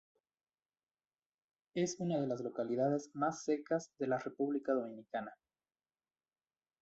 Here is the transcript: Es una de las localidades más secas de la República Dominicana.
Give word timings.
Es 1.75 1.97
una 1.99 2.19
de 2.19 2.25
las 2.25 2.41
localidades 2.41 3.11
más 3.13 3.43
secas 3.43 3.91
de 3.99 4.07
la 4.07 4.17
República 4.17 4.73
Dominicana. 4.73 5.31